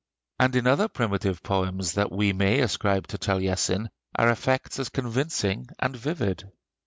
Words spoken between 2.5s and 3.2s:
ascribe to